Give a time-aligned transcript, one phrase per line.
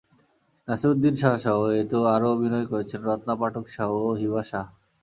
[0.67, 4.65] নাসিরুদ্দিন শাহসহ এতে আরও অভিনয় করছেন রত্না পাঠক শাহ ও হিবা শাহ।